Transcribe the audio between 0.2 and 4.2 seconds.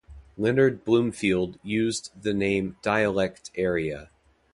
Leonard Bloomfield used the name dialect area.